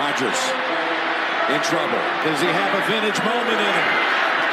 [0.00, 0.40] Rodgers
[1.52, 2.00] in trouble.
[2.24, 3.90] Does he have a vintage moment in him?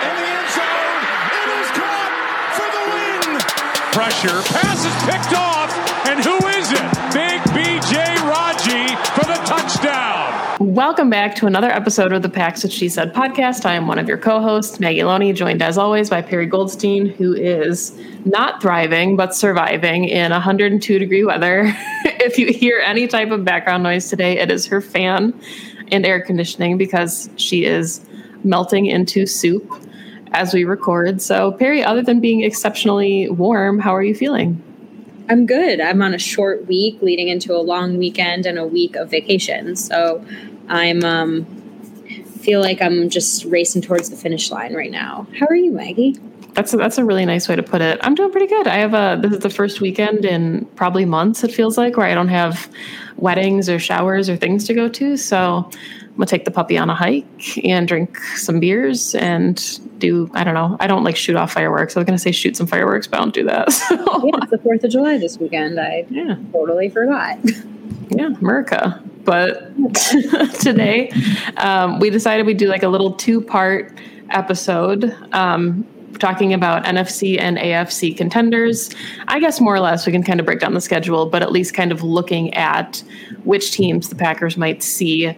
[0.03, 1.01] In the end zone,
[1.39, 2.13] it is caught
[2.51, 3.39] for the win.
[3.95, 5.71] Pressure, pass is picked off,
[6.09, 6.91] and who is it?
[7.15, 7.95] Big BJ
[8.27, 10.46] Raji for the touchdown.
[10.59, 13.63] Welcome back to another episode of the Packs That She Said podcast.
[13.63, 17.35] I am one of your co-hosts, Maggie Loney, joined as always by Perry Goldstein, who
[17.35, 21.65] is not thriving but surviving in 102 degree weather.
[22.05, 25.39] if you hear any type of background noise today, it is her fan
[25.91, 28.03] and air conditioning because she is
[28.43, 29.71] melting into soup
[30.31, 31.21] as we record.
[31.21, 34.59] So, Perry, other than being exceptionally warm, how are you feeling?
[35.29, 35.81] I'm good.
[35.81, 39.75] I'm on a short week leading into a long weekend and a week of vacation.
[39.75, 40.25] So
[40.67, 41.45] I'm um
[42.39, 45.27] feel like I'm just racing towards the finish line right now.
[45.37, 46.17] How are you, Maggie?
[46.53, 47.99] That's a, that's a really nice way to put it.
[48.01, 48.67] I'm doing pretty good.
[48.67, 52.05] I have a this is the first weekend in probably months it feels like where
[52.05, 52.69] I don't have
[53.17, 55.17] weddings or showers or things to go to.
[55.17, 60.29] So I'm gonna take the puppy on a hike and drink some beers and do
[60.33, 60.77] I don't know.
[60.79, 61.95] I don't like shoot off fireworks.
[61.95, 63.71] I was gonna say shoot some fireworks, but I don't do that.
[63.87, 63.95] So.
[64.25, 65.79] Yeah, it's the Fourth of July this weekend.
[65.79, 66.35] I Yeah.
[66.51, 67.37] totally forgot.
[68.09, 69.01] Yeah, America.
[69.25, 69.71] But
[70.61, 71.11] today,
[71.57, 73.97] um, we decided we'd do like a little two part
[74.29, 75.85] episode um,
[76.19, 78.89] talking about NFC and AFC contenders.
[79.27, 81.51] I guess more or less we can kind of break down the schedule, but at
[81.51, 83.03] least kind of looking at
[83.43, 85.37] which teams the Packers might see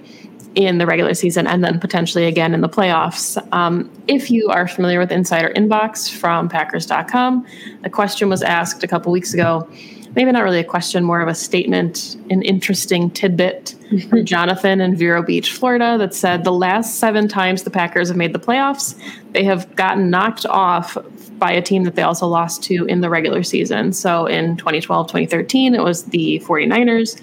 [0.60, 3.38] in the regular season and then potentially again in the playoffs.
[3.54, 7.46] Um, if you are familiar with Insider Inbox from Packers.com,
[7.82, 9.68] the question was asked a couple weeks ago
[10.16, 13.76] maybe not really a question, more of a statement, an interesting tidbit
[14.10, 18.18] from Jonathan in Vero Beach, Florida, that said the last seven times the Packers have
[18.18, 18.96] made the playoffs,
[19.32, 20.98] they have gotten knocked off
[21.38, 23.94] by a team that they also lost to in the regular season.
[23.94, 27.20] So in 2012, 2013, it was the 49ers.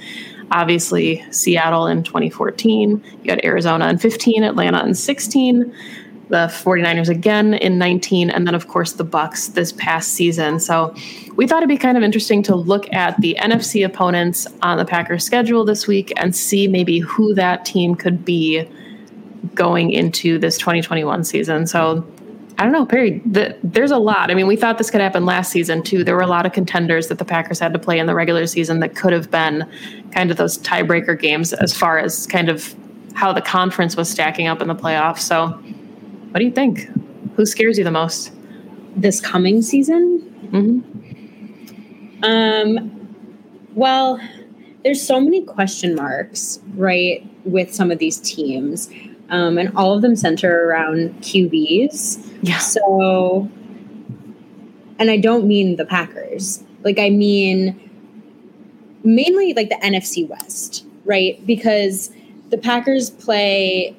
[0.52, 3.04] Obviously, Seattle in 2014.
[3.22, 5.74] You got Arizona in 15, Atlanta in 16
[6.28, 10.92] the 49ers again in 19 and then of course the bucks this past season so
[11.36, 14.84] we thought it'd be kind of interesting to look at the nfc opponents on the
[14.84, 18.68] packers schedule this week and see maybe who that team could be
[19.54, 22.04] going into this 2021 season so
[22.58, 25.24] i don't know perry the, there's a lot i mean we thought this could happen
[25.24, 27.98] last season too there were a lot of contenders that the packers had to play
[27.98, 29.68] in the regular season that could have been
[30.12, 32.74] kind of those tiebreaker games as far as kind of
[33.14, 35.58] how the conference was stacking up in the playoffs so
[36.36, 36.90] what do you think?
[37.36, 38.30] Who scares you the most?
[38.94, 40.20] This coming season?
[40.52, 42.22] Mm-hmm.
[42.22, 43.16] Um,
[43.74, 44.20] well,
[44.84, 48.90] there's so many question marks, right, with some of these teams.
[49.28, 52.38] Um, and all of them center around QBs.
[52.42, 52.58] Yeah.
[52.58, 53.50] So,
[54.98, 56.62] and I don't mean the Packers.
[56.84, 57.86] Like, I mean
[59.06, 61.44] mainly like the NFC West, right?
[61.46, 62.10] Because
[62.50, 63.96] the Packers play,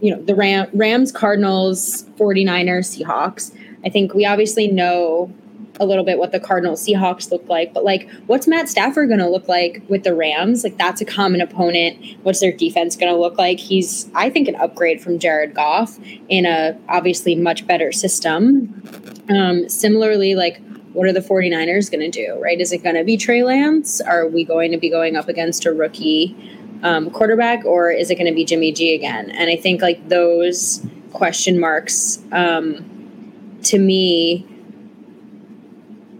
[0.00, 3.54] you know, the Ram, Rams, Cardinals, 49ers, Seahawks.
[3.84, 5.32] I think we obviously know
[5.80, 9.18] a little bit what the Cardinals Seahawks look like, but like what's Matt Stafford going
[9.18, 10.62] to look like with the Rams?
[10.62, 12.18] Like that's a common opponent.
[12.22, 13.58] What's their defense going to look like?
[13.58, 18.82] He's I think an upgrade from Jared Goff in a obviously much better system.
[19.30, 20.60] Um, similarly, like
[20.92, 22.60] what are the 49ers going to do, right?
[22.60, 24.00] Is it going to be Trey Lance?
[24.00, 26.36] Are we going to be going up against a rookie
[26.82, 29.30] um, quarterback or is it going to be Jimmy G again?
[29.30, 34.46] And I think like those question marks um, to me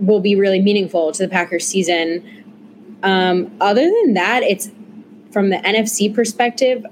[0.00, 2.98] will be really meaningful to the Packers season.
[3.02, 4.70] Um, other than that, it's
[5.30, 6.84] from the NFC perspective.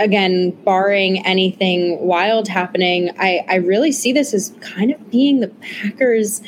[0.00, 5.48] Again, barring anything wild happening, I, I really see this as kind of being the
[5.48, 6.40] Packers'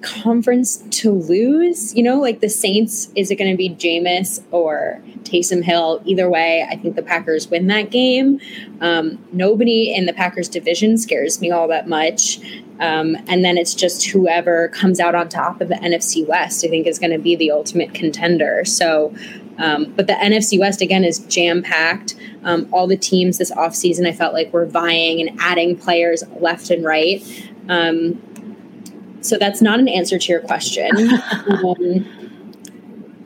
[0.00, 1.94] conference to lose.
[1.94, 6.02] You know, like the Saints, is it going to be Jameis or Taysom Hill?
[6.04, 8.40] Either way, I think the Packers win that game.
[8.80, 12.40] Um, nobody in the Packers division scares me all that much.
[12.80, 16.68] Um, and then it's just whoever comes out on top of the NFC West, I
[16.68, 18.64] think, is going to be the ultimate contender.
[18.64, 19.14] So,
[19.58, 22.16] um, but the NFC West, again, is jam packed.
[22.42, 26.70] Um, all the teams this offseason, I felt like were vying and adding players left
[26.70, 27.22] and right.
[27.68, 28.20] Um,
[29.20, 30.90] so that's not an answer to your question.
[31.48, 32.06] um,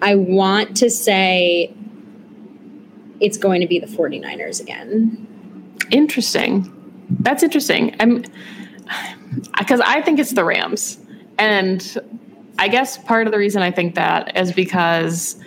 [0.02, 1.72] I want to say
[3.24, 5.26] it's going to be the 49ers again.
[5.90, 6.70] Interesting.
[7.20, 7.96] That's interesting.
[8.00, 8.24] I'm
[9.58, 10.98] because I think it's the Rams.
[11.38, 11.98] And
[12.58, 15.42] I guess part of the reason I think that is because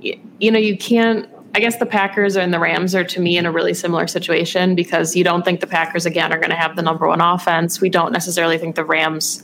[0.00, 3.46] you know, you can't I guess the Packers and the Rams are to me in
[3.46, 6.76] a really similar situation because you don't think the Packers again are going to have
[6.76, 7.80] the number one offense.
[7.80, 9.42] We don't necessarily think the Rams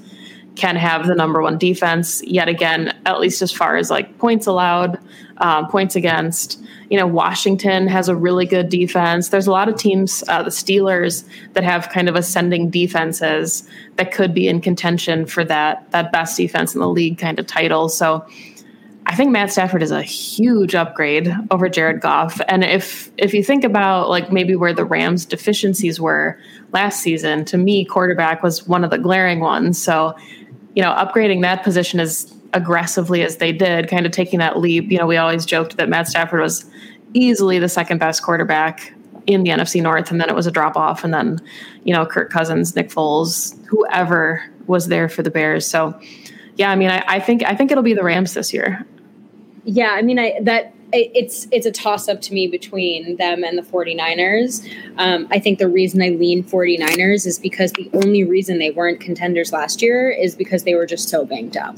[0.55, 4.47] can have the number one defense yet again, at least as far as like points
[4.47, 4.99] allowed,
[5.39, 6.61] um, points against.
[6.91, 9.29] You know, Washington has a really good defense.
[9.29, 14.13] There's a lot of teams, uh, the Steelers, that have kind of ascending defenses that
[14.13, 17.89] could be in contention for that that best defense in the league kind of title.
[17.89, 18.27] So.
[19.07, 22.41] I think Matt Stafford is a huge upgrade over Jared Goff.
[22.49, 26.39] And if if you think about like maybe where the Rams deficiencies were
[26.73, 29.81] last season, to me quarterback was one of the glaring ones.
[29.81, 30.17] So
[30.75, 34.91] you know, upgrading that position as aggressively as they did, kind of taking that leap.
[34.91, 36.65] You know, we always joked that Matt Stafford was
[37.12, 38.93] easily the second best quarterback
[39.27, 41.41] in the NFC North, and then it was a drop off, and then
[41.85, 45.67] you know Kirk Cousins, Nick Foles, whoever was there for the Bears.
[45.67, 45.99] So,
[46.56, 48.87] yeah, I mean, I, I think I think it'll be the Rams this year.
[49.65, 53.58] Yeah, I mean, I that it's it's a toss up to me between them and
[53.58, 54.67] the 49ers.
[54.96, 59.00] Um, I think the reason I lean 49ers is because the only reason they weren't
[59.00, 61.76] contenders last year is because they were just so banged up.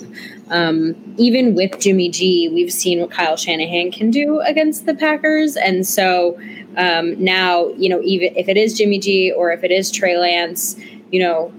[0.51, 5.57] Um, even with Jimmy G, we've seen what Kyle Shanahan can do against the Packers,
[5.57, 6.39] and so
[6.77, 10.19] um, now you know even if it is Jimmy G or if it is Trey
[10.19, 10.77] Lance,
[11.11, 11.53] you know,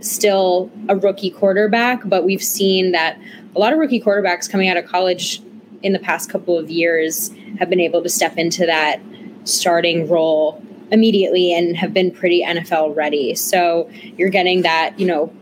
[0.00, 3.18] still a rookie quarterback, but we've seen that
[3.56, 5.42] a lot of rookie quarterbacks coming out of college
[5.82, 9.00] in the past couple of years have been able to step into that
[9.44, 13.34] starting role immediately and have been pretty NFL ready.
[13.34, 15.32] So you're getting that, you know,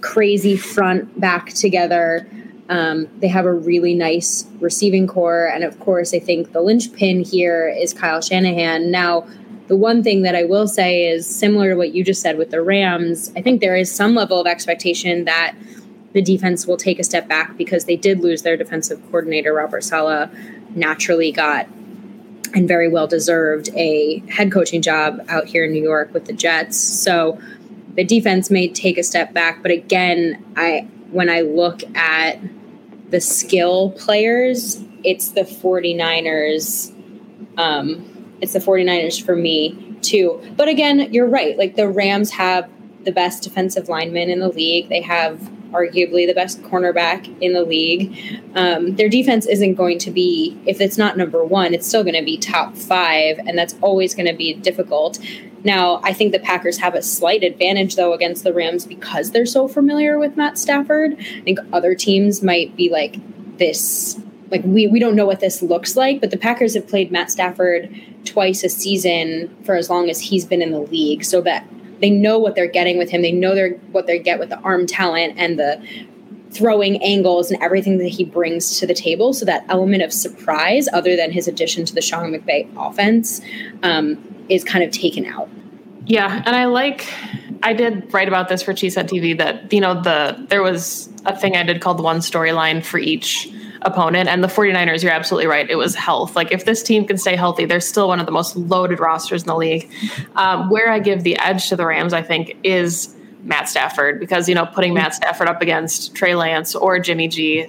[0.00, 2.28] crazy front back together.
[2.68, 5.46] Um, they have a really nice receiving corps.
[5.46, 8.90] And of course, I think the linchpin here is Kyle Shanahan.
[8.90, 9.26] Now,
[9.68, 12.50] the one thing that I will say is similar to what you just said with
[12.50, 15.54] the Rams, I think there is some level of expectation that
[16.16, 19.52] the defense will take a step back because they did lose their defensive coordinator.
[19.52, 20.30] Robert Saleh,
[20.74, 21.68] naturally got
[22.54, 26.32] and very well deserved a head coaching job out here in New York with the
[26.32, 26.78] Jets.
[26.78, 27.38] So
[27.96, 32.40] the defense may take a step back, but again, I when I look at
[33.10, 36.94] the skill players, it's the 49ers
[37.58, 40.42] um it's the 49ers for me too.
[40.56, 41.58] But again, you're right.
[41.58, 42.70] Like the Rams have
[43.04, 44.88] the best defensive linemen in the league.
[44.88, 48.16] They have arguably the best cornerback in the league.
[48.54, 52.16] Um, their defense isn't going to be, if it's not number one, it's still going
[52.16, 55.18] to be top five, and that's always going to be difficult.
[55.64, 59.46] Now, I think the Packers have a slight advantage, though, against the Rams because they're
[59.46, 61.16] so familiar with Matt Stafford.
[61.18, 63.16] I think other teams might be like
[63.58, 64.20] this.
[64.50, 67.32] Like we, we don't know what this looks like, but the Packers have played Matt
[67.32, 67.92] Stafford
[68.24, 71.24] twice a season for as long as he's been in the league.
[71.24, 71.66] So that
[72.00, 73.22] they know what they're getting with him.
[73.22, 75.82] They know they're what they get with the arm talent and the
[76.50, 79.32] throwing angles and everything that he brings to the table.
[79.32, 83.40] So that element of surprise, other than his addition to the Sean McVay offense,
[83.82, 84.16] um,
[84.48, 85.48] is kind of taken out.
[86.06, 87.06] Yeah, and I like.
[87.62, 91.36] I did write about this for Cheesehead TV that you know the there was a
[91.36, 93.48] thing I did called one storyline for each
[93.82, 94.28] opponent.
[94.28, 95.68] And the 49ers, you're absolutely right.
[95.68, 96.36] It was health.
[96.36, 99.42] Like if this team can stay healthy, they're still one of the most loaded rosters
[99.42, 99.90] in the league.
[100.34, 104.48] Um, where I give the edge to the Rams, I think, is Matt Stafford because,
[104.48, 107.66] you know, putting Matt Stafford up against Trey Lance or Jimmy G,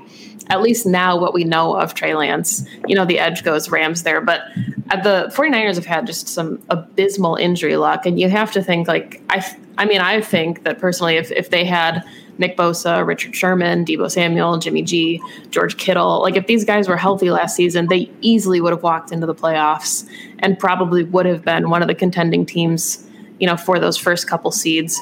[0.49, 4.03] at least now what we know of Trey Lance, you know, the edge goes Rams
[4.03, 4.21] there.
[4.21, 4.41] But
[4.89, 8.05] Uh, the 49ers have had just some abysmal injury luck.
[8.05, 9.45] And you have to think, like, I,
[9.77, 12.03] I mean, I think that personally, if, if they had
[12.37, 16.21] Nick Bosa, Richard Sherman, Deebo Samuel, Jimmy G, George Kittle.
[16.21, 19.35] Like if these guys were healthy last season, they easily would have walked into the
[19.35, 20.07] playoffs
[20.39, 23.07] and probably would have been one of the contending teams,
[23.39, 24.99] you know, for those first couple seeds.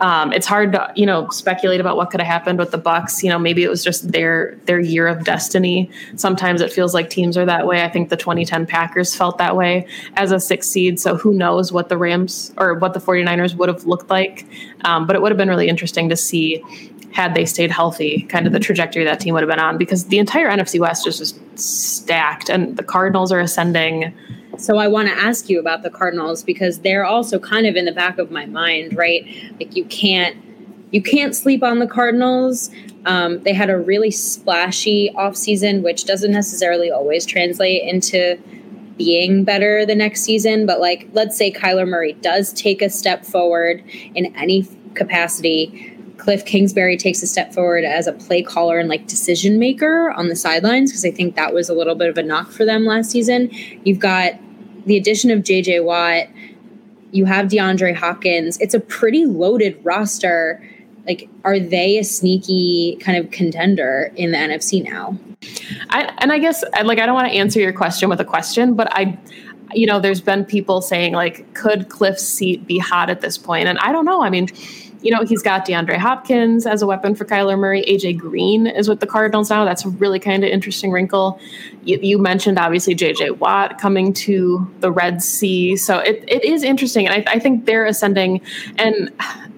[0.00, 3.22] Um, it's hard to you know speculate about what could have happened with the bucks
[3.22, 5.90] You know, maybe it was just their their year of destiny.
[6.16, 7.82] Sometimes it feels like teams are that way.
[7.82, 10.98] I think the 2010 Packers felt that way as a six seed.
[11.00, 14.46] So who knows what the Rams or what the 49ers would have looked like.
[14.84, 16.62] Um, but it would have been really interesting to see
[17.14, 20.06] had they stayed healthy, kind of the trajectory that team would have been on because
[20.06, 24.12] the entire NFC West is just stacked and the Cardinals are ascending.
[24.58, 27.84] So I want to ask you about the Cardinals because they're also kind of in
[27.84, 29.26] the back of my mind, right?
[29.58, 30.36] Like you can't
[30.90, 32.70] you can't sleep on the Cardinals.
[33.04, 38.38] Um, they had a really splashy offseason, which doesn't necessarily always translate into
[38.96, 40.66] being better the next season.
[40.66, 43.82] But like, let's say Kyler Murray does take a step forward
[44.14, 45.93] in any capacity.
[46.18, 50.28] Cliff Kingsbury takes a step forward as a play caller and like decision maker on
[50.28, 52.84] the sidelines because I think that was a little bit of a knock for them
[52.84, 53.50] last season.
[53.84, 54.34] You've got
[54.86, 56.28] the addition of JJ Watt,
[57.10, 58.58] you have DeAndre Hopkins.
[58.60, 60.62] It's a pretty loaded roster.
[61.06, 65.18] Like, are they a sneaky kind of contender in the NFC now?
[65.90, 68.74] I, and I guess like I don't want to answer your question with a question,
[68.74, 69.18] but I
[69.74, 73.68] you know, there's been people saying like, could Cliff's seat be hot at this point?
[73.68, 74.22] And I don't know.
[74.22, 74.48] I mean,
[75.04, 77.84] you know, he's got DeAndre Hopkins as a weapon for Kyler Murray.
[77.86, 79.66] AJ Green is with the Cardinals now.
[79.66, 81.38] That's a really kind of interesting wrinkle.
[81.82, 85.76] You, you, mentioned obviously JJ Watt coming to the Red Sea.
[85.76, 87.06] So it, it is interesting.
[87.06, 88.40] And I, I think they're ascending.
[88.78, 89.12] And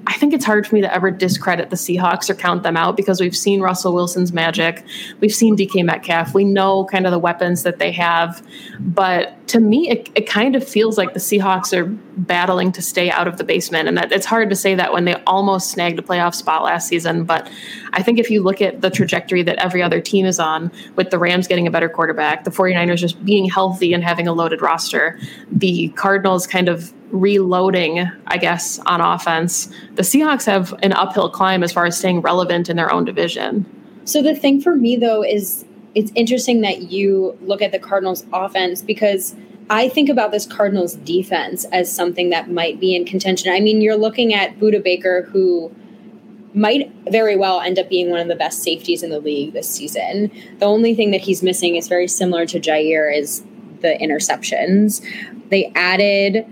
[0.08, 2.96] I think it's hard for me to ever discredit the Seahawks or count them out
[2.96, 4.84] because we've seen Russell Wilson's magic.
[5.20, 6.34] We've seen DK Metcalf.
[6.34, 8.44] We know kind of the weapons that they have.
[8.80, 13.10] But to me, it, it kind of feels like the Seahawks are battling to stay
[13.10, 13.88] out of the basement.
[13.88, 16.88] And that, it's hard to say that when they almost snagged a playoff spot last
[16.88, 17.24] season.
[17.24, 17.50] But
[17.92, 21.10] I think if you look at the trajectory that every other team is on, with
[21.10, 24.62] the Rams getting a better quarterback, the 49ers just being healthy and having a loaded
[24.62, 25.18] roster,
[25.50, 31.62] the Cardinals kind of reloading, I guess, on offense, the Seahawks have an uphill climb
[31.62, 33.64] as far as staying relevant in their own division.
[34.04, 38.26] So the thing for me though is it's interesting that you look at the Cardinals
[38.32, 39.34] offense because
[39.68, 43.52] I think about this Cardinals defense as something that might be in contention.
[43.52, 45.74] I mean, you're looking at Budda Baker who
[46.54, 49.68] might very well end up being one of the best safeties in the league this
[49.68, 50.30] season.
[50.58, 53.44] The only thing that he's missing is very similar to Jaire is
[53.80, 55.04] the interceptions.
[55.50, 56.46] They added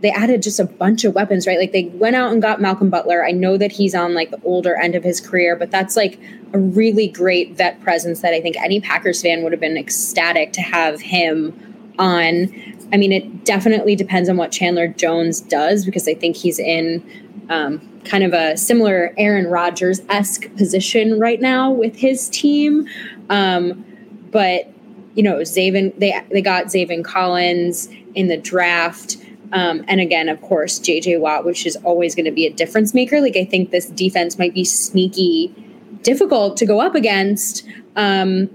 [0.00, 1.58] they added just a bunch of weapons, right?
[1.58, 3.26] Like they went out and got Malcolm Butler.
[3.26, 6.20] I know that he's on like the older end of his career, but that's like
[6.52, 10.52] a really great vet presence that I think any Packers fan would have been ecstatic
[10.52, 11.67] to have him
[11.98, 12.52] on.
[12.92, 17.02] I mean, it definitely depends on what Chandler Jones does because I think he's in
[17.50, 22.88] um, kind of a similar Aaron Rodgers esque position right now with his team.
[23.30, 23.84] Um,
[24.30, 24.72] but
[25.14, 29.16] you know, Zaven they they got Zaven Collins in the draft.
[29.52, 32.92] Um, and again, of course, JJ Watt, which is always going to be a difference
[32.92, 33.20] maker.
[33.20, 35.54] Like I think this defense might be sneaky
[36.02, 38.48] difficult to go up against, um,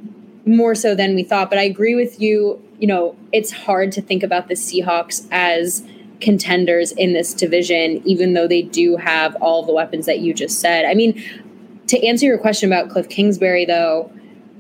[0.46, 1.50] more so than we thought.
[1.50, 2.62] But I agree with you.
[2.84, 5.88] You know, it's hard to think about the Seahawks as
[6.20, 10.60] contenders in this division, even though they do have all the weapons that you just
[10.60, 10.84] said.
[10.84, 11.24] I mean,
[11.88, 14.12] to answer your question about Cliff Kingsbury, though,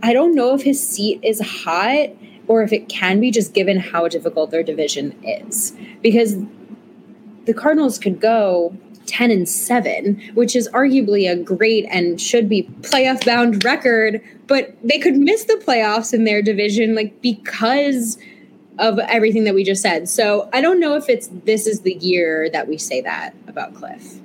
[0.02, 2.12] I don't know if his seat is hot
[2.48, 5.74] or if it can be just given how difficult their division is.
[6.02, 6.38] Because
[7.44, 8.74] the Cardinals could go
[9.06, 14.76] 10 and 7, which is arguably a great and should be playoff bound record, but
[14.84, 18.18] they could miss the playoffs in their division like because
[18.80, 20.10] of everything that we just said.
[20.10, 23.76] So I don't know if it's this is the year that we say that about
[23.76, 24.20] Cliff.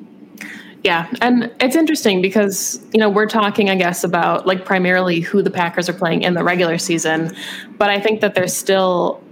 [0.84, 5.42] Yeah, and it's interesting because you know we're talking, I guess, about like primarily who
[5.42, 7.34] the Packers are playing in the regular season,
[7.78, 9.22] but I think that there's still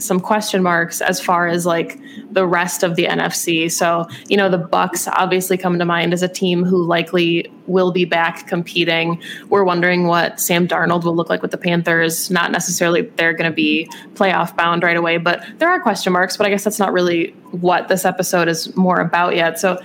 [0.00, 1.98] some question marks as far as like
[2.30, 3.70] the rest of the NFC.
[3.70, 7.92] So, you know, the Bucks obviously come to mind as a team who likely will
[7.92, 9.20] be back competing.
[9.48, 12.30] We're wondering what Sam Darnold will look like with the Panthers.
[12.30, 16.36] Not necessarily they're going to be playoff bound right away, but there are question marks,
[16.36, 19.58] but I guess that's not really what this episode is more about yet.
[19.58, 19.80] So,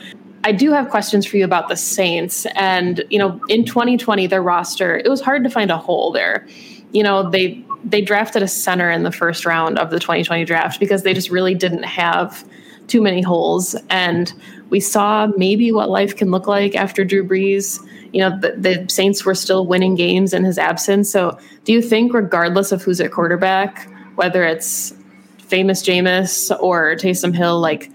[0.46, 2.46] I do have questions for you about the Saints.
[2.54, 6.46] And, you know, in 2020, their roster, it was hard to find a hole there.
[6.92, 10.80] You know, they they drafted a center in the first round of the 2020 draft
[10.80, 12.44] because they just really didn't have
[12.88, 13.75] too many holes.
[13.89, 14.34] And
[14.70, 17.80] we saw maybe what life can look like after Drew Brees.
[18.12, 21.12] You know, the, the Saints were still winning games in his absence.
[21.12, 24.94] So, do you think, regardless of who's at quarterback, whether it's
[25.38, 27.92] famous Jameis or Taysom Hill, like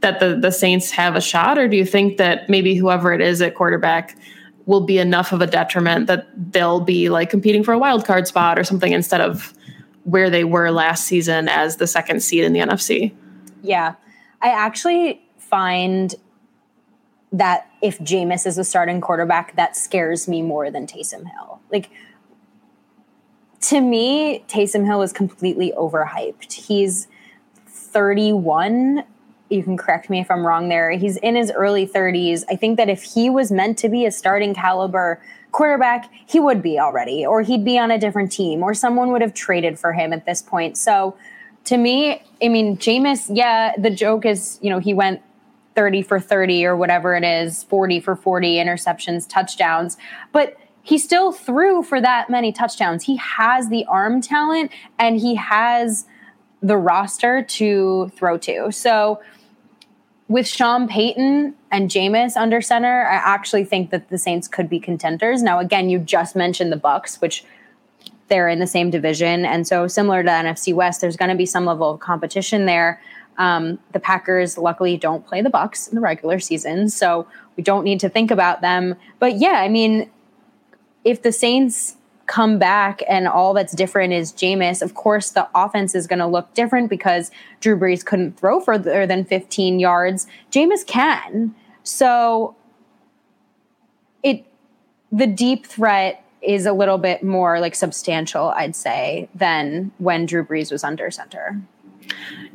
[0.00, 1.58] that the, the Saints have a shot?
[1.58, 4.16] Or do you think that maybe whoever it is at quarterback
[4.66, 8.26] will be enough of a detriment that they'll be like competing for a wild card
[8.26, 9.54] spot or something instead of
[10.04, 13.14] where they were last season as the second seed in the NFC?
[13.62, 13.94] Yeah.
[14.42, 16.14] I actually find
[17.32, 21.60] that if Jameis is a starting quarterback, that scares me more than Taysom Hill.
[21.70, 21.90] Like,
[23.62, 26.52] to me, Taysom Hill is completely overhyped.
[26.52, 27.08] He's
[27.66, 29.04] 31
[29.48, 30.90] you can correct me if I'm wrong there.
[30.90, 32.44] He's in his early 30s.
[32.48, 35.20] I think that if he was meant to be a starting caliber
[35.52, 39.22] quarterback, he would be already, or he'd be on a different team, or someone would
[39.22, 40.76] have traded for him at this point.
[40.76, 41.16] So
[41.64, 45.22] to me, I mean, Jameis, yeah, the joke is, you know, he went
[45.74, 49.96] 30 for 30 or whatever it is, 40 for 40 interceptions, touchdowns,
[50.32, 53.04] but he still threw for that many touchdowns.
[53.04, 56.06] He has the arm talent and he has
[56.62, 58.72] the roster to throw to.
[58.72, 59.20] So
[60.28, 64.80] with Sean Payton and Jameis under center, I actually think that the Saints could be
[64.80, 65.42] contenders.
[65.42, 67.44] Now, again, you just mentioned the Bucks, which
[68.28, 71.46] they're in the same division, and so similar to NFC West, there's going to be
[71.46, 73.00] some level of competition there.
[73.38, 77.84] Um, the Packers luckily don't play the Bucks in the regular season, so we don't
[77.84, 78.96] need to think about them.
[79.20, 80.10] But yeah, I mean,
[81.04, 85.94] if the Saints come back and all that's different is Jameis, of course the offense
[85.94, 87.30] is going to look different because
[87.60, 90.26] Drew Brees couldn't throw further than 15 yards.
[90.50, 91.54] Jameis can.
[91.82, 92.56] So
[94.22, 94.44] it
[95.12, 100.44] the deep threat is a little bit more like substantial, I'd say, than when Drew
[100.44, 101.60] Brees was under center.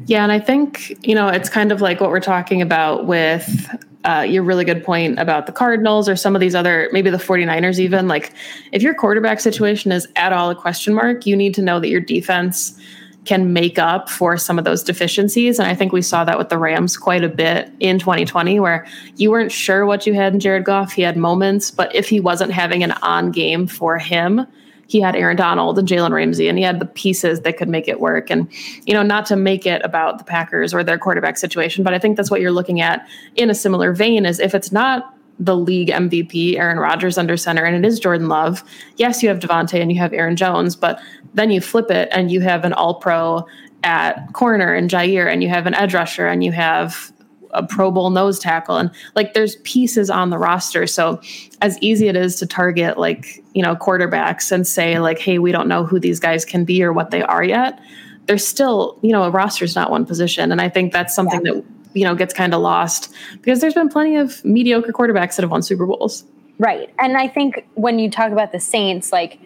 [0.06, 3.70] Yeah, and I think, you know, it's kind of like what we're talking about with
[4.04, 7.18] uh, your really good point about the Cardinals or some of these other, maybe the
[7.18, 8.08] 49ers, even.
[8.08, 8.34] Like,
[8.72, 11.90] if your quarterback situation is at all a question mark, you need to know that
[11.90, 12.80] your defense
[13.26, 15.60] can make up for some of those deficiencies.
[15.60, 18.88] And I think we saw that with the Rams quite a bit in 2020, where
[19.18, 20.92] you weren't sure what you had in Jared Goff.
[20.92, 24.48] He had moments, but if he wasn't having an on game for him,
[24.92, 27.88] he had Aaron Donald and Jalen Ramsey, and he had the pieces that could make
[27.88, 28.30] it work.
[28.30, 28.46] And,
[28.86, 32.00] you know, not to make it about the Packers or their quarterback situation, but I
[32.00, 33.08] think that's what you're looking at
[33.38, 37.64] in a similar vein is if it's not the league MVP, Aaron Rodgers under center,
[37.64, 38.66] and it is Jordan Love.
[38.98, 41.00] Yes, you have Davante and you have Aaron Jones, but
[41.36, 43.48] then you flip it and you have an all pro
[43.84, 47.14] at corner and Jaire, and you have an edge rusher, and you have
[47.54, 48.78] a Pro Bowl nose tackle.
[48.78, 50.88] And like there's pieces on the roster.
[50.88, 51.22] So
[51.62, 55.52] as easy it is to target like, you know, quarterbacks and say like, hey, we
[55.52, 57.80] don't know who these guys can be or what they are yet.
[58.28, 60.52] There's still, you know, a roster is not one position.
[60.52, 61.54] And I think that's something yeah.
[61.54, 65.42] that, you know, gets kind of lost because there's been plenty of mediocre quarterbacks that
[65.42, 66.24] have won Super Bowls.
[66.58, 66.94] Right.
[67.00, 69.40] And I think when you talk about the Saints, like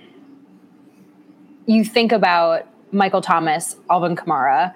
[1.66, 4.74] you think about Michael Thomas, Alvin Kamara,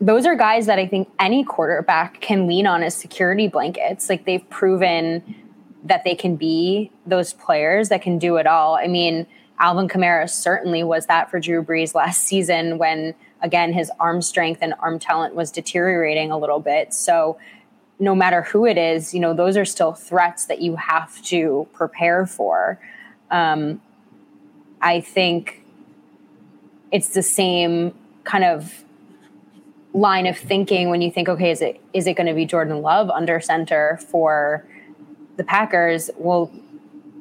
[0.00, 4.08] those are guys that I think any quarterback can lean on as security blankets.
[4.08, 5.36] Like they've proven
[5.84, 8.76] that they can be those players that can do it all.
[8.76, 9.26] I mean,
[9.58, 14.60] Alvin Kamara certainly was that for Drew Brees last season when, again, his arm strength
[14.62, 16.94] and arm talent was deteriorating a little bit.
[16.94, 17.38] So,
[17.98, 21.68] no matter who it is, you know, those are still threats that you have to
[21.74, 22.80] prepare for.
[23.30, 23.82] Um,
[24.80, 25.62] I think
[26.90, 28.84] it's the same kind of
[29.92, 32.82] line of thinking when you think, okay, is it is it going to be Jordan
[32.82, 34.64] Love under center for
[35.36, 36.10] the Packers?
[36.16, 36.52] Well,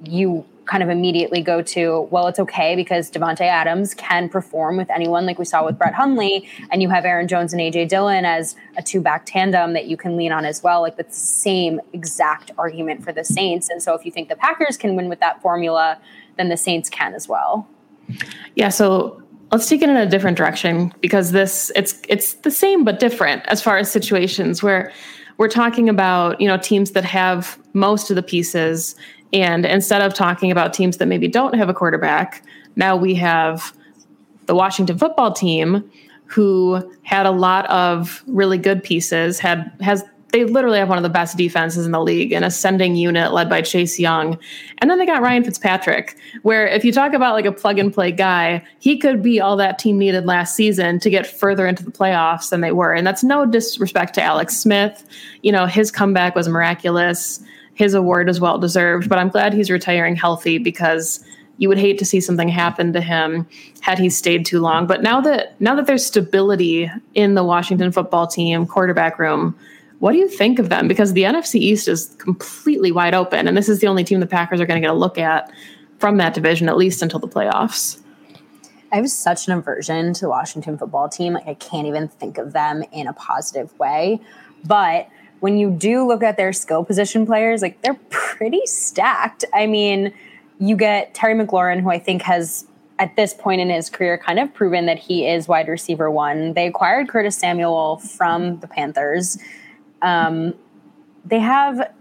[0.04, 4.90] you kind of immediately go to, well, it's okay because Davante Adams can perform with
[4.92, 8.24] anyone, like we saw with Brett Hundley, and you have Aaron Jones and AJ Dillon
[8.24, 10.82] as a two back tandem that you can lean on as well.
[10.82, 13.68] Like the same exact argument for the Saints.
[13.70, 16.00] And so if you think the Packers can win with that formula,
[16.38, 17.68] then the Saints can as well.
[18.56, 18.70] Yeah.
[18.70, 23.00] So let's take it in a different direction because this it's it's the same but
[23.00, 24.92] different as far as situations where
[25.38, 28.96] we're talking about you know teams that have most of the pieces.
[29.32, 32.44] And instead of talking about teams that maybe don't have a quarterback
[32.76, 33.74] now we have
[34.48, 35.88] the washington football team
[36.26, 41.04] who had a lot of really good pieces had has they literally have one of
[41.04, 44.38] the best defenses in the league, an ascending unit led by Chase Young.
[44.78, 47.94] And then they got Ryan Fitzpatrick, where if you talk about like a plug and
[47.94, 51.84] play guy, he could be all that team needed last season to get further into
[51.84, 52.94] the playoffs than they were.
[52.94, 55.04] And that's no disrespect to Alex Smith.
[55.42, 57.42] You know, his comeback was miraculous.
[57.74, 61.24] His award is well deserved, but I'm glad he's retiring healthy because
[61.58, 63.48] you would hate to see something happen to him
[63.82, 64.88] had he stayed too long.
[64.88, 69.58] But now that now that there's stability in the Washington football team quarterback room,
[70.00, 70.88] what do you think of them?
[70.88, 74.28] Because the NFC East is completely wide open, and this is the only team the
[74.28, 75.52] Packers are going to get a look at
[76.00, 78.02] from that division, at least until the playoffs.
[78.92, 81.34] I have such an aversion to the Washington football team.
[81.34, 84.20] Like I can't even think of them in a positive way.
[84.66, 85.08] But
[85.42, 89.46] when you do look at their skill position players, like they're pretty stacked.
[89.54, 90.14] I mean,
[90.60, 92.66] you get Terry McLaurin, who I think has
[92.98, 96.54] at this point in his career kind of proven that he is wide receiver one.
[96.54, 99.38] They acquired Curtis Samuel from the Panthers.
[100.02, 100.54] Um,
[101.26, 101.94] they have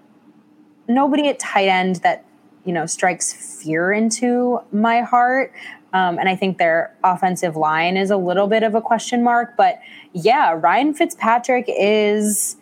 [0.87, 2.25] nobody at tight end that
[2.65, 5.53] you know strikes fear into my heart.
[5.93, 9.57] Um, and I think their offensive line is a little bit of a question mark.
[9.57, 9.81] But
[10.13, 12.57] yeah, Ryan Fitzpatrick is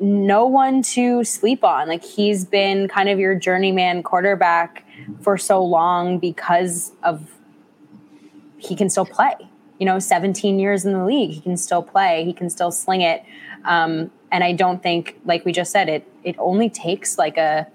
[0.00, 1.88] no one to sleep on.
[1.88, 4.84] Like he's been kind of your journeyman quarterback
[5.20, 7.30] for so long because of
[8.58, 9.34] he can still play.
[9.78, 12.24] You know, 17 years in the league, he can still play.
[12.24, 13.24] He can still sling it.
[13.64, 17.68] Um, and I don't think, like we just said, it it only takes like a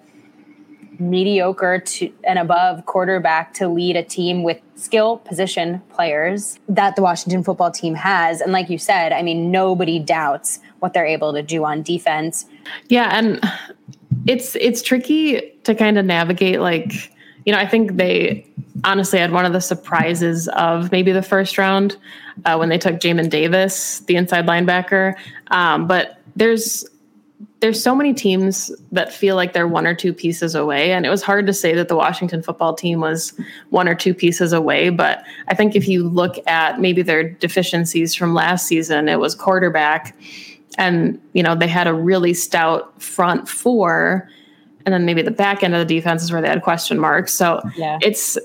[1.00, 7.04] mediocre to and above quarterback to lead a team with skill position players that the
[7.04, 8.42] Washington football team has.
[8.42, 12.46] And like you said, I mean, nobody doubts what they're able to do on defense.
[12.90, 13.40] Yeah, and
[14.26, 16.92] it's it's tricky to kind of navigate like
[17.46, 18.46] you know, I think they
[18.84, 21.96] honestly had one of the surprises of maybe the first round
[22.44, 25.16] uh, when they took Jamin Davis, the inside linebacker.
[25.50, 26.86] Um, but there's
[27.60, 30.92] there's so many teams that feel like they're one or two pieces away.
[30.92, 33.34] And it was hard to say that the washington football team was
[33.72, 34.90] one or two pieces away.
[34.90, 39.36] But i think if you look at maybe their deficiencies from last season it was
[39.36, 40.16] quarterback
[40.78, 44.30] and you know they had a really stout front four.
[44.86, 47.34] And then maybe the back end of the defense is where they had question marks.
[47.34, 48.00] So Yeah.
[48.02, 48.38] it's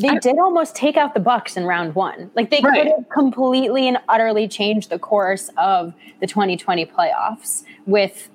[0.00, 2.30] They I- did almost take out the Bucks in round one.
[2.34, 2.82] Like they Right.
[2.84, 8.28] could have completely and utterly changed the course of the 2020 playoffs with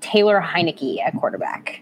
[0.00, 1.80] Taylor Heinicke at quarterback.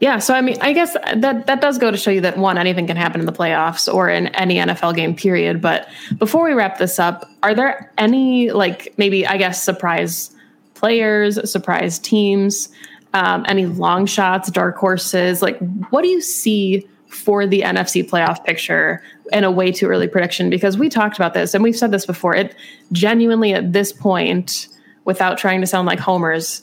[0.00, 2.58] Yeah, so I mean, I guess that that does go to show you that one,
[2.58, 5.62] anything can happen in the playoffs or in any NFL game, period.
[5.62, 10.34] But before we wrap this up, are there any like maybe I guess surprise
[10.74, 12.68] players, surprise teams,
[13.14, 15.40] um, any long shots, dark horses?
[15.40, 15.58] Like,
[15.90, 20.50] what do you see for the NFC playoff picture in a way too early prediction?
[20.50, 22.34] Because we talked about this and we've said this before.
[22.34, 22.54] It
[22.92, 24.68] genuinely at this point,
[25.04, 26.62] without trying to sound like homers,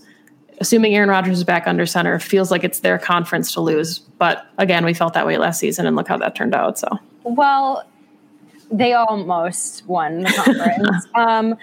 [0.59, 3.99] assuming Aaron Rodgers is back under center, feels like it's their conference to lose.
[3.99, 6.79] But again, we felt that way last season, and look how that turned out.
[6.79, 6.87] So
[7.23, 7.85] Well,
[8.71, 11.07] they almost won the conference.
[11.15, 11.57] um,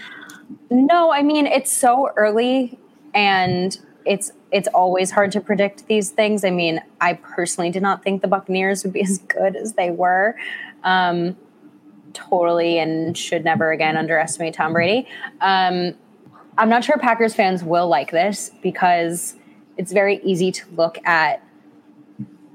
[0.70, 2.78] no, I mean it's so early,
[3.14, 6.44] and it's it's always hard to predict these things.
[6.44, 9.90] I mean, I personally did not think the Buccaneers would be as good as they
[9.90, 10.36] were.
[10.84, 11.36] Um,
[12.12, 15.08] totally, and should never again underestimate Tom Brady.
[15.40, 15.94] Um,
[16.56, 19.36] I'm not sure Packers fans will like this because
[19.76, 21.42] it's very easy to look at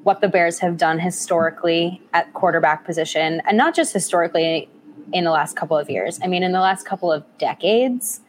[0.04, 4.68] what the Bears have done historically at quarterback position, and not just historically
[5.14, 6.20] in the last couple of years.
[6.22, 8.22] I mean, in the last couple of decades,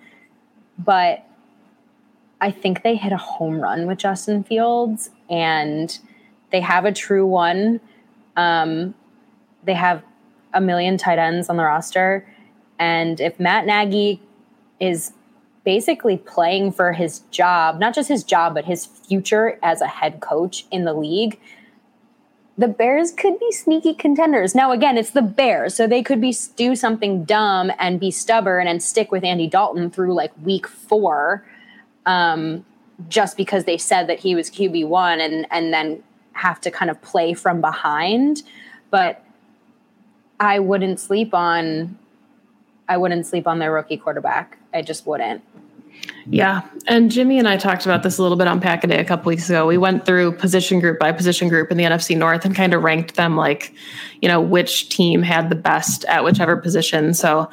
[0.78, 1.26] but
[2.44, 5.98] I think they hit a home run with Justin Fields, and
[6.52, 7.80] they have a true one.
[8.36, 8.94] Um,
[9.64, 10.02] they have
[10.52, 12.28] a million tight ends on the roster,
[12.78, 14.20] and if Matt Nagy
[14.78, 15.14] is
[15.64, 20.20] basically playing for his job, not just his job, but his future as a head
[20.20, 21.40] coach in the league,
[22.58, 24.54] the Bears could be sneaky contenders.
[24.54, 28.66] Now, again, it's the Bears, so they could be do something dumb and be stubborn
[28.66, 31.46] and stick with Andy Dalton through like week four,
[32.06, 32.64] um,
[33.08, 36.90] just because they said that he was QB one, and and then have to kind
[36.90, 38.42] of play from behind.
[38.90, 39.24] But
[40.40, 41.98] I wouldn't sleep on.
[42.88, 44.58] I wouldn't sleep on their rookie quarterback.
[44.72, 45.42] I just wouldn't.
[46.26, 48.98] yeah, and Jimmy and I talked about this a little bit on Pack a Day
[48.98, 49.66] a couple weeks ago.
[49.66, 52.82] We went through position group by position group in the NFC North and kind of
[52.82, 53.72] ranked them like,
[54.20, 57.14] you know, which team had the best at whichever position.
[57.14, 57.48] So.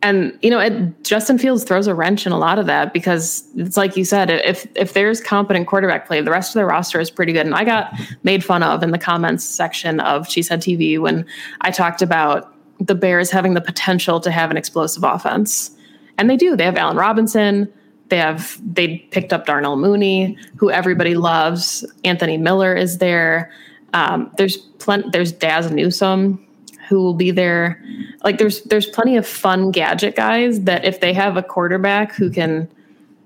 [0.00, 3.44] And you know, it, Justin Fields throws a wrench in a lot of that because
[3.56, 7.00] it's like you said, if if there's competent quarterback play, the rest of their roster
[7.00, 7.46] is pretty good.
[7.46, 11.26] And I got made fun of in the comments section of Cheesehead TV when
[11.62, 15.72] I talked about the Bears having the potential to have an explosive offense,
[16.16, 16.54] and they do.
[16.54, 17.72] They have Allen Robinson.
[18.08, 21.84] They have they picked up Darnell Mooney, who everybody loves.
[22.04, 23.50] Anthony Miller is there.
[23.94, 25.08] Um, there's plenty.
[25.10, 26.46] There's Dazz Newsome,
[26.88, 27.82] who will be there.
[28.24, 32.30] Like there's there's plenty of fun gadget guys that if they have a quarterback who
[32.30, 32.68] can,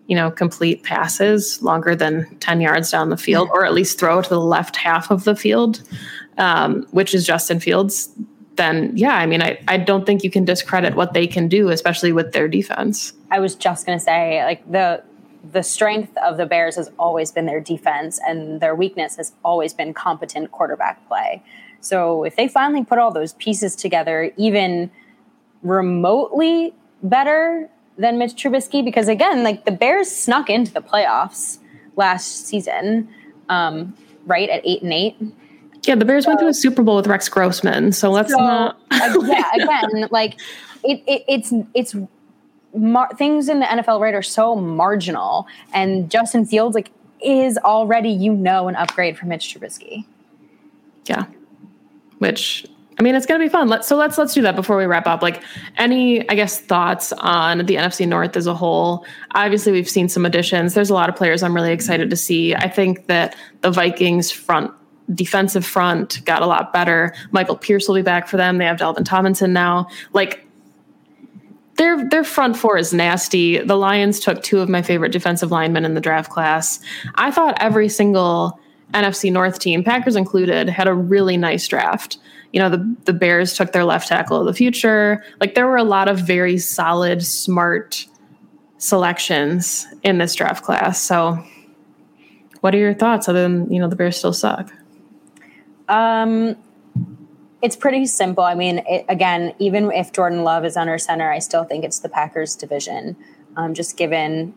[0.06, 4.20] you know, complete passes longer than ten yards down the field, or at least throw
[4.20, 5.82] to the left half of the field,
[6.38, 8.10] um, which is Justin Fields.
[8.56, 11.70] Then yeah, I mean, I, I don't think you can discredit what they can do,
[11.70, 13.12] especially with their defense.
[13.30, 15.02] I was just to say, like the
[15.52, 19.72] the strength of the Bears has always been their defense, and their weakness has always
[19.72, 21.42] been competent quarterback play.
[21.82, 24.90] So if they finally put all those pieces together, even
[25.62, 27.68] remotely better
[27.98, 31.58] than Mitch Trubisky, because again, like the Bears snuck into the playoffs
[31.96, 33.08] last season,
[33.48, 33.94] um,
[34.26, 35.16] right at eight and eight.
[35.84, 38.78] Yeah, the Bears went to a Super Bowl with Rex Grossman, so let's So not.
[38.92, 40.40] uh, yeah, again, like
[40.84, 41.96] it, it it's it's
[42.74, 46.90] mar- things in the NFL right are so marginal, and Justin Fields like
[47.20, 50.04] is already you know an upgrade from Mitch Trubisky.
[51.06, 51.24] Yeah.
[52.22, 52.64] Which,
[53.00, 53.66] I mean, it's going to be fun.
[53.66, 55.22] Let's so let's let's do that before we wrap up.
[55.22, 55.42] Like
[55.76, 59.04] any, I guess, thoughts on the NFC North as a whole?
[59.34, 60.74] Obviously, we've seen some additions.
[60.74, 62.54] There's a lot of players I'm really excited to see.
[62.54, 64.70] I think that the Vikings front
[65.12, 67.12] defensive front got a lot better.
[67.32, 68.58] Michael Pierce will be back for them.
[68.58, 69.88] They have Dalvin Tomlinson now.
[70.12, 70.46] Like
[71.78, 73.58] their their front four is nasty.
[73.58, 76.78] The Lions took two of my favorite defensive linemen in the draft class.
[77.16, 78.60] I thought every single
[78.92, 82.18] NFC North team, Packers included, had a really nice draft.
[82.52, 85.24] You know, the the Bears took their left tackle of the future.
[85.40, 88.06] Like there were a lot of very solid, smart
[88.78, 91.00] selections in this draft class.
[91.00, 91.42] So
[92.60, 94.72] what are your thoughts other than, you know, the Bears still suck?
[95.88, 96.56] Um
[97.62, 98.42] it's pretty simple.
[98.42, 102.00] I mean, it, again, even if Jordan Love is under center, I still think it's
[102.00, 103.16] the Packers division,
[103.56, 104.52] um, just given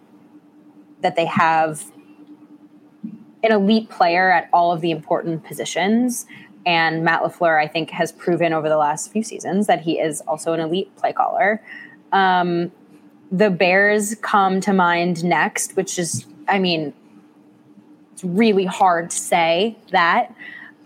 [1.01, 1.83] that they have
[3.45, 6.25] an elite player at all of the important positions.
[6.65, 10.21] And Matt LaFleur, I think, has proven over the last few seasons that he is
[10.21, 11.61] also an elite play caller.
[12.11, 12.71] Um,
[13.31, 16.93] the Bears come to mind next, which is, I mean,
[18.13, 20.33] it's really hard to say that.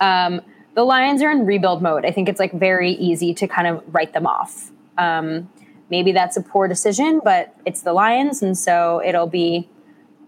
[0.01, 0.41] Um,
[0.75, 2.05] the Lions are in rebuild mode.
[2.05, 4.71] I think it's like very easy to kind of write them off.
[4.97, 5.49] Um,
[5.89, 9.69] maybe that's a poor decision, but it's the Lions, and so it'll be.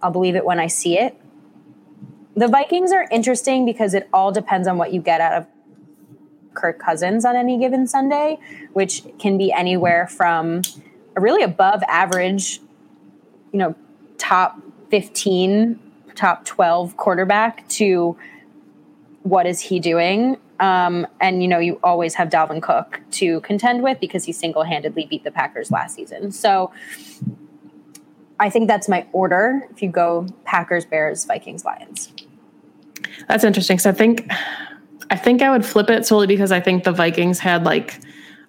[0.04, 1.16] I'll believe it when I see it.
[2.36, 5.48] The Vikings are interesting because it all depends on what you get out of
[6.54, 8.40] Kirk Cousins on any given Sunday,
[8.74, 10.62] which can be anywhere from
[11.16, 12.60] a really above average,
[13.52, 13.76] you know,
[14.18, 15.80] top 15,
[16.16, 18.18] top 12 quarterback to
[19.24, 20.38] what is he doing?
[20.60, 25.06] Um, and you know, you always have Dalvin Cook to contend with because he single-handedly
[25.06, 26.32] beat the Packers last season.
[26.32, 26.72] So
[28.42, 29.68] I think that's my order.
[29.72, 32.12] If you go Packers, Bears, Vikings, Lions.
[33.28, 33.78] That's interesting.
[33.78, 34.30] So I think
[35.12, 38.00] I think I would flip it solely because I think the Vikings had like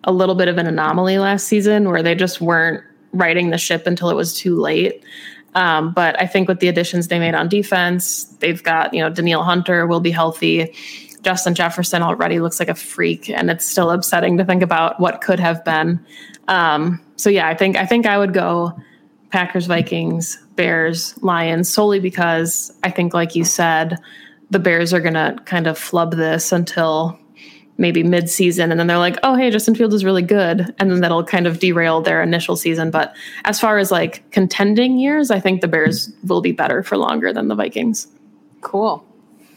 [0.04, 3.86] a little bit of an anomaly last season where they just weren't riding the ship
[3.86, 5.04] until it was too late.
[5.54, 9.10] Um, but I think with the additions they made on defense, they've got, you know,
[9.10, 10.74] Danielle Hunter will be healthy.
[11.20, 15.20] Justin Jefferson already looks like a freak, and it's still upsetting to think about what
[15.20, 16.04] could have been.
[16.48, 18.72] Um, so yeah, I think I think I would go
[19.32, 23.98] Packers, Vikings, Bears, Lions solely because I think, like you said,
[24.50, 27.18] the Bears are going to kind of flub this until
[27.78, 31.00] maybe mid-season and then they're like oh hey justin field is really good and then
[31.00, 33.16] that'll kind of derail their initial season but
[33.46, 37.32] as far as like contending years i think the bears will be better for longer
[37.32, 38.06] than the vikings.
[38.60, 39.04] Cool.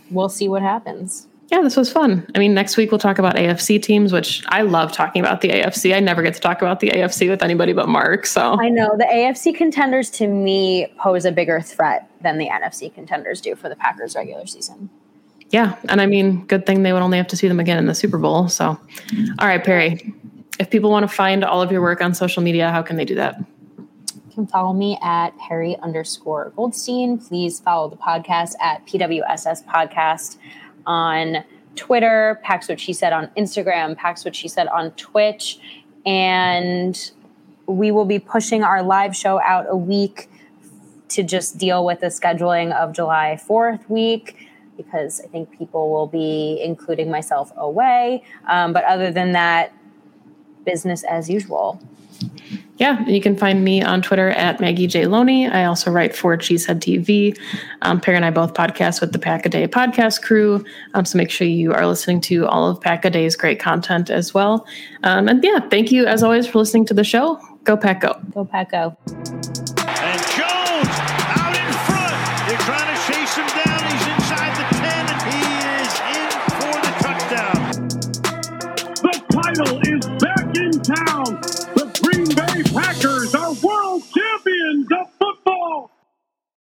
[0.10, 3.36] We'll see what happens yeah this was fun i mean next week we'll talk about
[3.36, 6.80] afc teams which i love talking about the afc i never get to talk about
[6.80, 11.26] the afc with anybody but mark so i know the afc contenders to me pose
[11.26, 14.90] a bigger threat than the nfc contenders do for the packers regular season
[15.52, 15.76] yeah.
[15.90, 17.96] And I mean, good thing they would only have to see them again in the
[17.96, 18.48] Super Bowl.
[18.48, 18.66] So,
[19.40, 20.14] all right, Perry,
[20.60, 23.06] if people want to find all of your work on social media, how can they
[23.06, 23.38] do that?
[23.78, 27.20] You can follow me at Perry underscore Goldstein.
[27.20, 30.38] Please follow the podcast at PWSS Podcast
[30.86, 31.44] on
[31.76, 35.60] Twitter, Pax What She Said on Instagram, Pax What She Said on Twitch.
[36.06, 37.12] And
[37.66, 40.30] we will be pushing our live show out a week
[41.10, 46.08] to just deal with the scheduling of July 4th week because I think people will
[46.08, 48.24] be including myself away.
[48.48, 49.74] Um, but other than that,
[50.66, 51.82] business as usual.
[52.78, 55.06] Yeah, you can find me on Twitter at Maggie J.
[55.08, 55.48] Loney.
[55.48, 57.38] I also write for Cheesehead TV.
[57.82, 60.64] Um, and I both podcast with the Pack a Day podcast crew.
[60.94, 64.10] Um, so make sure you are listening to all of Pack a Day's great content
[64.10, 64.68] as well.
[65.04, 67.40] Um, and yeah, thank you as always for listening to the show.
[67.64, 68.20] Go Pack Go.
[68.34, 68.98] Go Pack Go.